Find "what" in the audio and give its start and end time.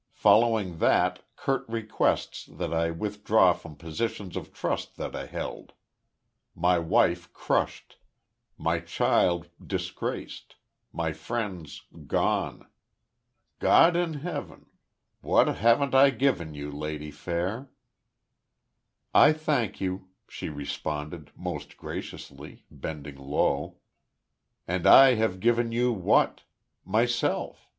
15.21-15.47, 25.93-26.41